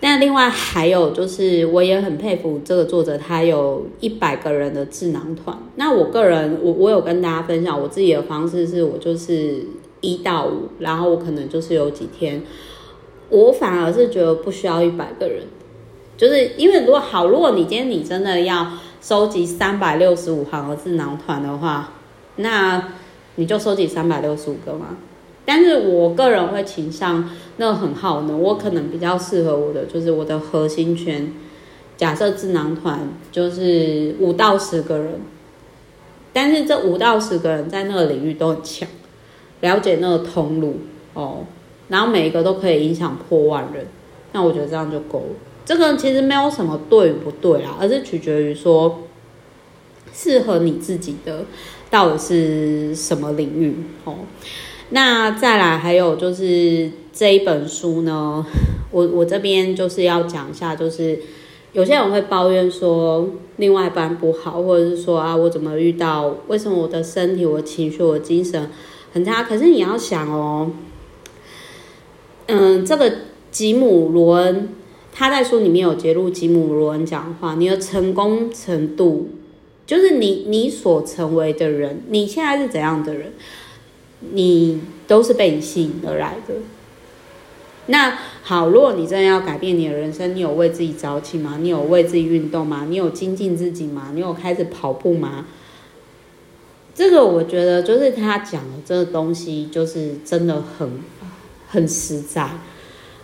[0.00, 5.56] 那另外还有就是，我也很佩服这个作者，他有一百个人的智囊团。
[5.76, 9.64] 那我个人，我我有跟大家分享我自己的方式，是我就是。
[10.00, 12.40] 一到五，然后我可能就是有几天，
[13.30, 15.42] 我反而是觉得不需要一百个人，
[16.16, 21.94] 就是因为如果好，如果你今天你真的要收集三百六十五行的智囊团的话，
[22.36, 22.92] 那
[23.34, 24.96] 你就收集三百六十五个嘛。
[25.48, 31.32] 但是我个人会倾向那个很好呢，我可能比较适合我的就是我的核心圈，
[31.96, 35.22] 假设智囊团就是五到十个人，
[36.34, 38.86] 但是这五到十个人在那个领域都很强。
[39.62, 40.76] 了解那个通路
[41.14, 41.46] 哦，
[41.88, 43.86] 然后每一个都可以影响破万人，
[44.32, 45.36] 那我觉得这样就够了。
[45.64, 49.00] 这个其实没有什么对与不对啊，而是取决于说
[50.12, 51.44] 适合你自己的
[51.90, 54.14] 到底是什么领域哦。
[54.90, 58.44] 那再来还有就是这一本书呢，
[58.90, 61.18] 我我这边就是要讲一下，就是
[61.72, 68.70] 有些人会抱怨说另外一半不好，或者是说啊我怎么遇到，为什么我的身体、我的情绪、我的精神。
[69.10, 70.70] 很差，可是你要想哦，
[72.46, 73.10] 嗯，这个
[73.50, 74.68] 吉姆罗恩
[75.12, 79.30] 他在书里面有揭露吉姆罗恩讲话，你的成功程度
[79.86, 83.32] 就是你你所成为的人，你现在是怎样的人，
[84.20, 86.54] 你都是被你吸引而来的。
[87.86, 91.58] 那好，如果你真的要改变你的人生，你有为自己早起吗？
[91.60, 92.86] 你有为自己运动吗？
[92.88, 94.10] 你有精进自己吗？
[94.12, 95.46] 你有开始跑步吗？
[96.94, 101.00] 这个我觉得就是他讲的这个东西，就是真的很
[101.68, 102.50] 很实在。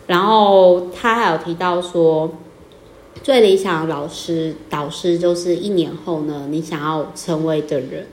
[0.06, 2.32] 然后他还有提到说，
[3.22, 8.06] 最理想的老师导师就是一年后呢，你想要成为的人。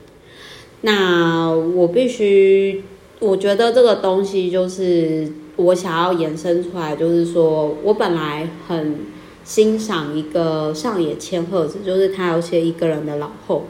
[0.82, 2.84] 那我必须，
[3.20, 8.96] 我觉得这个东西就是我想要延伸出来，就是说我本来很
[9.44, 13.64] 欣赏一个上野千鹤子，就是他有写一个人的老后。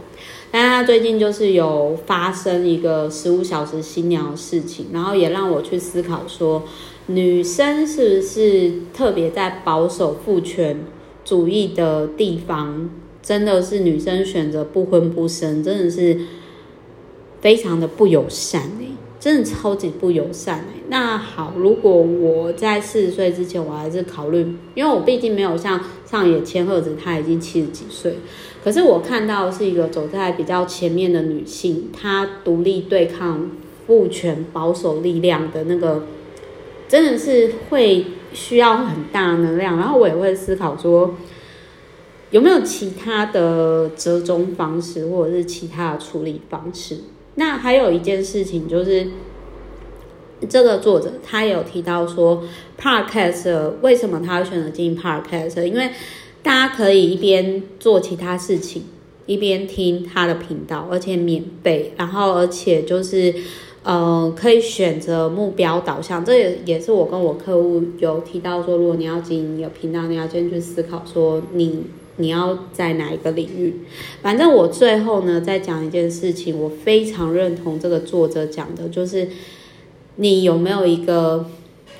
[0.50, 6.62] 但他最近就是有发生一个十五小时新娘的事情，然后也让我去思考说，
[7.06, 10.84] 女生是不是特别在保守父权
[11.24, 12.90] 主义的地方，
[13.22, 16.18] 真的是女生选择不婚不生，真的是
[17.42, 18.86] 非常的不友善哎，
[19.20, 20.80] 真的超级不友善哎。
[20.88, 28.16] 那好，如果我在四十岁之前，我还是考虑，因为我毕竟没有像上野千鹤子，她已经七十几岁。
[28.62, 33.50] 可是我看到是一个走在比较前面的女性，她独立对抗
[33.86, 36.04] 父权保守力量的那个，
[36.88, 39.76] 真的是会需要很大能量。
[39.78, 41.16] 然后我也会思考说，
[42.30, 46.98] 有没有其他的折中方式，或者是其他的处理方式？
[47.34, 49.06] 那还有一件事情就是，
[50.48, 52.42] 这个作者他也有提到说
[52.80, 55.64] ，Podcast 为什么他选择进 Podcast？
[55.64, 55.90] 因为
[56.42, 58.82] 大家可以一边做其他事情，
[59.26, 61.94] 一边听他的频道，而且免费。
[61.96, 63.32] 然后，而且就是，
[63.84, 66.24] 呃，可以选择目标导向。
[66.24, 71.84] 这也也是我跟我客户有提到说，如果你要经营一个频道，你要先去思考说你，
[72.22, 73.80] 你要在哪一个领域。
[74.22, 79.28] 反正我最后呢，再讲一件事情，我非常认同这个作者讲的，就是
[80.16, 81.46] 你有没有一个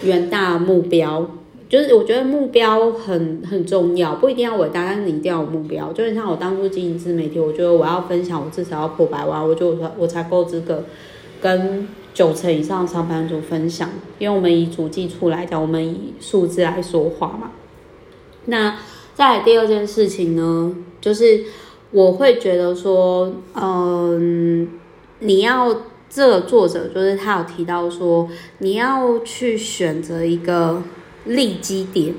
[0.03, 1.29] 远大目标。
[1.69, 5.91] 就是我觉得目标很很重要，不一定要伟大，但是你一定要有目标。
[5.95, 10.85] 就是像我当初经营自媒体，我觉得我要分享，我至少要破百万，我就我才够资格
[11.41, 17.53] 跟九成以上上班族分享，因为我们以主计处来讲，我们以数字来说话嘛。
[18.45, 18.77] 那
[19.15, 21.45] 再第二件事情呢，就是
[21.91, 24.67] 我会觉得说，嗯，
[25.19, 30.83] 你要这个作者就是他有提到说，你要去选择一个
[31.27, 32.15] 利基点。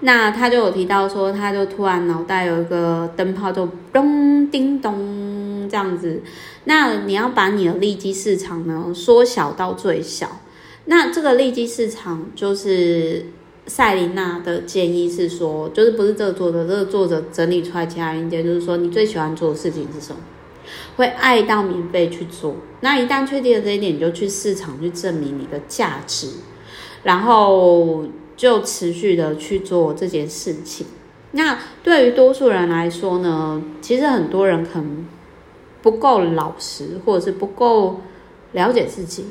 [0.00, 6.22] 那他就有提到说，他就突然脑袋有一个灯泡就咚叮咚这样子。
[6.64, 10.40] 那你要把你的利基市场呢缩小到最小。
[10.84, 13.26] 那这个利基市场就是。
[13.66, 20.20] 赛琳娜的建议是说，就是不是这个作者，这个作者整理出来其他意见，就是说你最喜欢做的事情是什么？
[20.96, 22.56] 会爱到免费去做。
[22.80, 26.28] 那一旦确定了这一点，你就去市场去证明你的价值，
[27.02, 28.04] 然后
[28.36, 30.86] 就持续的去做这件事情。
[31.32, 35.06] 那对于多数人来说呢，其实很多人可能
[35.82, 38.00] 不够老实，或者是不够
[38.52, 39.26] 了解自己。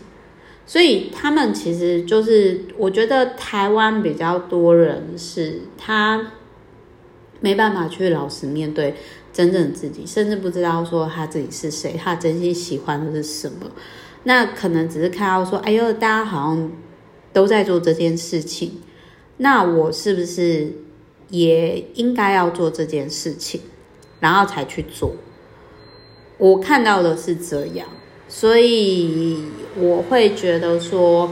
[0.70, 6.34] 所以他们其实就是，我觉得台湾比较多人是他
[7.40, 8.94] 没办法去老实面对
[9.34, 13.72] 真正自己，甚至不知道说他自己是谁，他真心喜欢的是什么。
[14.26, 16.72] 那可能只是看到说，哎呦，大家好像
[17.34, 18.74] 都在做这件事情，
[19.38, 20.72] 那我是不是
[21.30, 23.60] 也应该要做这件事情，
[24.20, 25.16] 然后才去做？
[26.38, 27.88] 我看到的是这样。
[28.32, 29.44] 所以
[29.78, 31.30] 我会觉得说，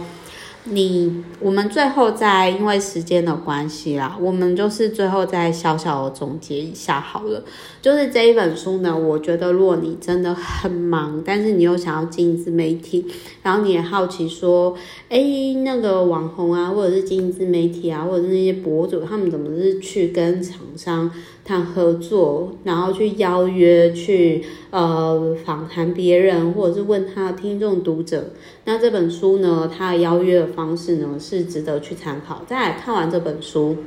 [0.65, 7.43] 你我们最后再因为时间的关系啦，我们就是最后再小小的总结一下好了。
[7.81, 13.05] 就是这一本书呢，我觉得如果你真的很忙，但是你又想要经营自媒体，
[13.43, 14.75] 然后你也好奇说，
[15.09, 15.19] 哎，
[15.63, 21.09] 那个网红啊，或者是经营自媒体啊，或者是那些博主，他们怎么是去跟厂商
[21.47, 28.33] 谈合作，然后去邀约，去呃访谈别人，或者是问他的听众读者。
[28.65, 32.43] 那这本书呢，它的邀约的方式呢，是值得去参考。
[32.45, 33.77] 再来看完这本书，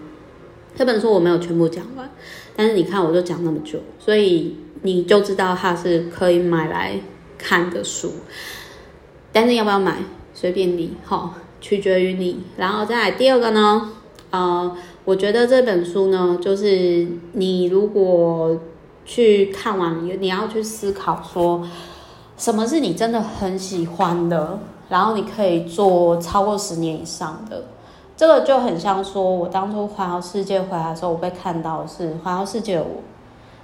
[0.74, 2.10] 这本书我没有全部讲完，
[2.56, 6.98] 但是你看我就讲那么久，所以你就知道它是可以买来
[7.36, 8.10] 看的书。
[9.32, 9.98] 但是要不要买，
[10.32, 12.38] 随便你，好，取决于你。
[12.56, 13.92] 然后再来第二个呢，
[14.30, 14.76] 呃。
[15.06, 18.56] 我觉得这本书呢，就是你如果
[19.04, 21.66] 去看完，你要去思考说，
[22.36, 24.58] 什么是你真的很喜欢的，
[24.88, 27.64] 然后你可以做超过十年以上的。
[28.16, 33.00] 这个就很像说，我当初环游世界回来的时候，我被看到的是环游世界的我。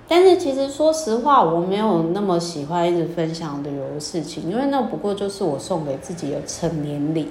[0.08, 7.28] 但是其实说实话，我没有那么喜欢一直分享旅游的事情，因为那不过就是我送给自己的成年礼。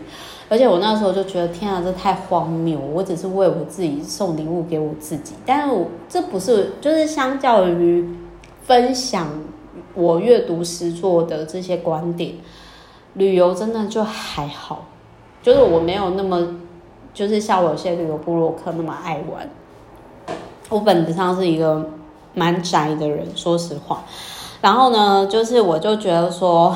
[0.48, 2.80] 而且我那时候就觉得，天啊，这太荒谬！
[2.80, 8.08] 我只是为我自己送礼物给我自己，但是我这不是，就是相较于
[8.64, 9.28] 分享
[9.96, 12.36] 我阅读实作的这些观点，
[13.16, 14.86] 旅游真的就还好，
[15.41, 16.58] 就是我没有那么，
[17.12, 19.50] 就是像我有些旅游部落客那么爱玩。
[20.70, 21.89] 我本质上是一个
[22.36, 24.04] 蛮宅的人，说实话。
[24.62, 26.76] 然后呢，就是我就觉得说。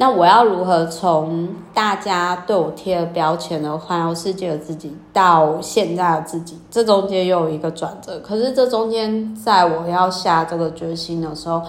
[0.00, 8.18] 那我要如何从大家对我贴了标签的环游世界的自己，到现在的自己，这中间又有一个转折。
[8.20, 11.60] 可是这中间，在我要下这个决心的时候，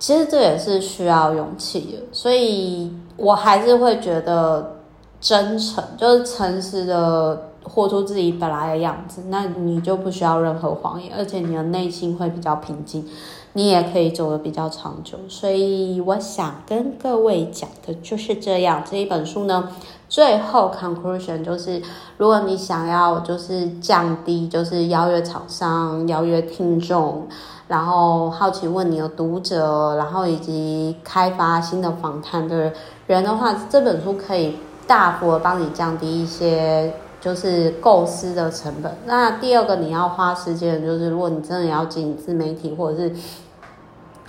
[0.00, 2.02] 其实这也是需要勇气的。
[2.10, 4.78] 所以我还是会觉得
[5.20, 13.06] 真诚，就是诚实的活出自己本来的样子，那你就不需要任何谎言，而且你的内心会比较平静。
[13.52, 18.84] 你也可以走得比较长久，所以我想跟各位讲的就是这样。
[18.88, 19.70] 这一本书呢，
[20.08, 21.82] 最后 conclusion 就是，
[22.16, 27.26] 如果你想要就是降低，就是邀约厂商、邀约听众，
[27.66, 32.72] 然后好奇问你的读者，然后以及开发新的访谈的
[33.06, 36.94] 人的话，这本书可以大幅帮你降低一些。
[37.20, 38.96] 就是构思的成本。
[39.04, 43.12] 那第二个你要花时间，就是如果你真的要经营自媒体或者是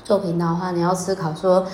[0.04, 1.66] 做频道的话，你要思考说，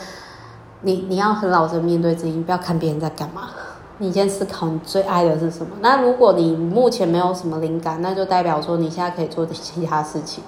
[0.82, 3.50] 你你要很老实面对自己，不要看别人在干嘛，
[3.98, 5.72] 你先思考你最爱的是什么。
[5.82, 10.44] 那如果你目前没有什么灵感，那就代表说你现在可以做其他事情。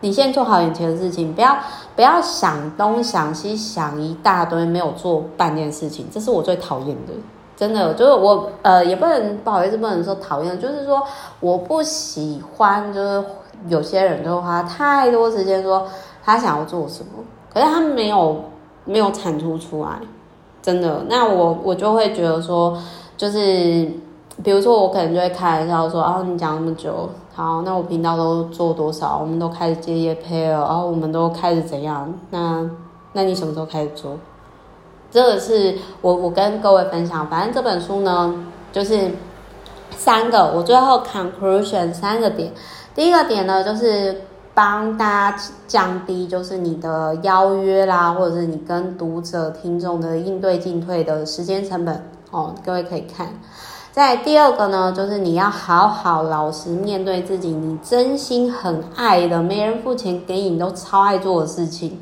[0.00, 1.58] 你先做好眼前的事情，不要
[1.96, 7.12] 不要想东想西想一大堆，没有做半件事情，这是我最讨厌的。
[7.58, 11.02] 真的，就是我，呃，也不能不好意思，不能说讨厌，就是说
[11.40, 13.24] 我不喜欢，就是
[13.66, 15.84] 有些人就花太多时间说
[16.24, 18.36] 他想要做什么，可是他没有
[18.84, 19.98] 没有产出出来，
[20.62, 22.78] 真的，那我我就会觉得说，
[23.16, 23.90] 就是
[24.44, 29.18] 比如说我可能就会开玩笑说，哦，你讲那么久，好，那我频道都做多少？
[29.20, 32.14] 我们都开始接业配了，然后我们都开始怎样？
[32.30, 32.70] 那
[33.14, 34.12] 那你什么时候开始做？
[35.10, 38.34] 这个是我我跟各位分享，反正这本书呢，
[38.72, 39.10] 就是
[39.90, 42.52] 三个，我最后 conclusion 三个点。
[42.94, 53.28] 第一个点呢，就是帮大家降低就是你的邀约啦，或者是你跟读者听众的应对进退的时间成本哦，各位可以看。
[53.92, 61.98] 再第二个呢，就是你要好好老实面对自己，你真心很爱的，没人付钱给你，你都超爱做的事情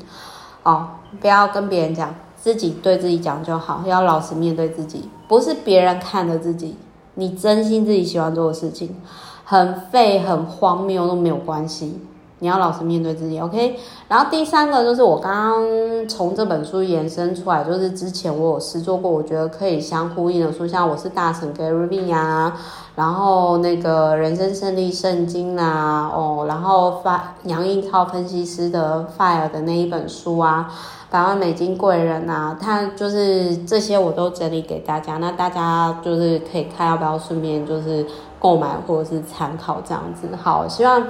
[0.63, 0.87] 哦，
[1.21, 2.13] 不要跟别人讲。
[2.47, 6.77] 自己对自己讲就好，要老实面对自己，不是别人看的自己，
[7.15, 8.95] 你真心自己喜欢做的事情，
[9.43, 11.99] 很废很荒谬都没有关系，
[12.39, 13.79] 你要老实面对自己，OK。
[14.07, 22.55] 然后第三个就是我刚刚从这本书延伸出来，就是之前我有试做过，我觉得可以相呼应的书，像我是大神 Gary V 啊，
[22.95, 30.71] 然后那个人生胜利圣经啊，哦，然后发杨应超分析师的 Fire 的那一本书啊。
[31.09, 38.05] 百万美金贵人啊，他就是这些我都整理给大家，那大家就是可以看要不要顺便就是
[38.39, 40.27] 购买或者是参考这样子。
[40.35, 41.01] 好，希望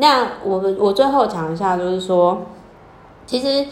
[0.00, 2.38] 那我们我最后讲一下，就是说，
[3.26, 3.66] 其实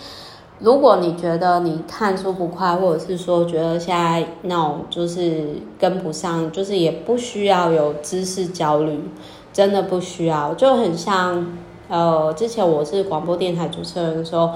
[0.59, 9.11] 如果你觉得你看书不快，或者是说觉得现在那种就是跟不上，就是也不需要有知识焦虑，
[9.53, 11.47] 真的不需要，就很像
[11.89, 14.51] 呃，之前我是广播电台主持人的时候。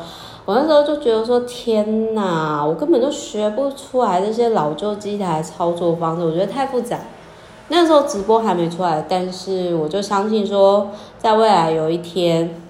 [0.44, 6.98] 我那时候就觉得说，天哪，我根本就学不出来这些老旧机台操作方式，我觉得太复杂。
[7.68, 10.88] 那时候直播还没出来，但是我就相信说，
[11.18, 12.60] 在未来有一天，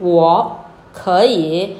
[0.00, 0.56] 我
[0.92, 1.76] 可以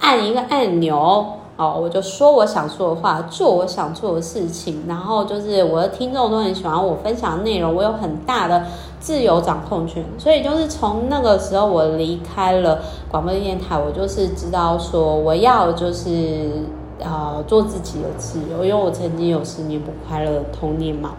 [0.00, 1.26] 按一个按钮。
[1.58, 8.66] 哦，我就说我想说的话，做我想做的事情，然后就是我的听众都很喜欢我分享的内容，我有很大的
[9.00, 12.80] 自由掌控权，所以就是从那个时候我离开了
[13.10, 16.66] 广播电台，我就是知道说我要就是
[17.00, 21.14] 呃做自己的自由，因为我曾经有十年不快乐的童年嘛。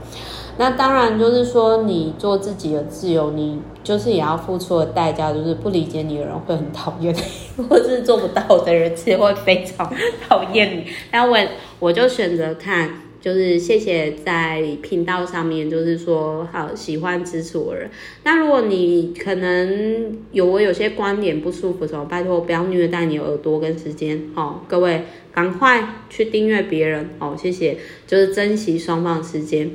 [0.59, 9.93] 那当然就是说，你做自己的自由，你就是也要付出的代价，就是不理解你的人会很讨厌你， 或是做不到的人其实会非常
[10.27, 10.85] 讨厌你。
[11.13, 11.37] 那我
[11.79, 12.89] 我就选择看，
[13.21, 17.89] 就是谢谢在频道上面，就是说好喜欢支持我人。
[18.23, 27.77] 那如果你可能有我有些观点不舒服的时候，拜托不要虐待你耳朵跟时间哦，各位赶快去订阅别人哦，谢谢，
[28.07, 29.69] 就是珍惜双方时间。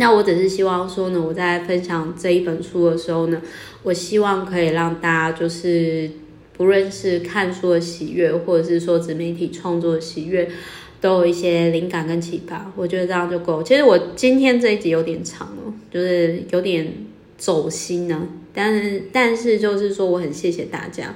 [0.00, 3.42] 那我只是希望说呢，我在分享这一本书的时候呢，
[3.82, 6.10] 我希望可以让大家就是
[6.54, 10.48] 不论是看书的喜悦，或者是说自媒体创作的喜悦，
[11.02, 12.72] 都有一些灵感跟启发。
[12.76, 13.62] 我觉得这样就够。
[13.62, 16.90] 其实我今天这一集有点长了，就是有点
[17.36, 18.26] 走心呢。
[18.54, 21.14] 但是但是就是说，我很谢谢大家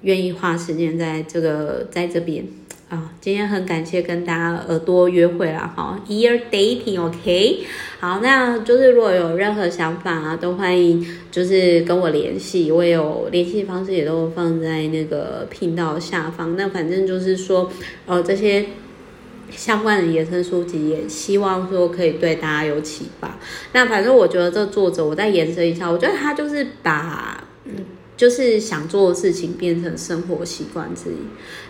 [0.00, 2.44] 愿意花时间在这个在这边。
[2.90, 7.64] 啊，今天很感谢跟大家耳朵约会啦，好，ear dating，OK，
[8.00, 16.56] 好，那就是如果有任何想法啊，都欢迎就是跟我联系，我有联系方式也都放在那个频道下方。
[16.56, 17.70] 那反正就是说，
[18.06, 18.66] 呃，这些
[19.52, 23.38] 相关的衍生书籍，也希望说可以对大家有启发。
[23.72, 27.74] 那反正我觉得这作者，我再延伸一下，我觉得他就是把，嗯。
[28.20, 31.16] 就是想做的事情变成生活习惯之一。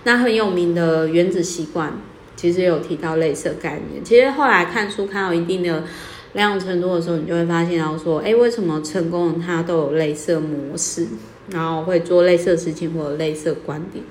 [0.03, 1.91] 那很有名的《原子习惯》
[2.35, 4.03] 其实有提到类似的概念。
[4.03, 5.85] 其实后来看书看到一定的
[6.33, 11.07] 量程度的时候，你就会发现到说，哎，为什么成功的他都有类似的模式，
[11.53, 14.05] 然后会做类似的事情或者类似的观点，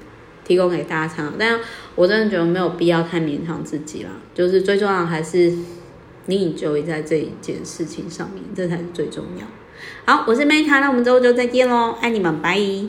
[0.45, 1.33] 提供给大家参考。
[1.37, 1.59] 但
[1.95, 4.11] 我真的觉得没有必要太勉强自己啦。
[4.33, 5.53] 就是最重要还是
[6.27, 9.45] 你就会在这一件事情上面，这才是最重要。
[10.05, 12.59] 好，我是 Meta，那我们周周再见喽，爱你们，拜。